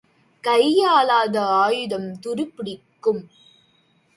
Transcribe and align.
கையாளாத 0.43 1.35
ஆயுதம் 1.45 2.09
துருப்பிடிக்கும். 2.21 3.21